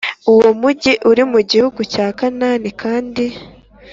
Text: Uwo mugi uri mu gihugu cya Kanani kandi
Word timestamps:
Uwo 0.31 0.49
mugi 0.61 0.93
uri 1.09 1.23
mu 1.31 1.39
gihugu 1.51 1.79
cya 1.93 2.07
Kanani 2.17 2.69
kandi 2.81 3.25